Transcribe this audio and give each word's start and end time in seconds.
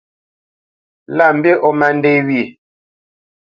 Lâ 1.17 1.27
mbî 1.37 1.53
ó 1.67 1.69
má 1.79 1.89
ndê 1.95 2.13
wyê. 2.27 2.43